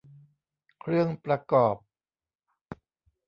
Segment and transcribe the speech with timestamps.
[0.79, 1.75] เครื่องประกอบ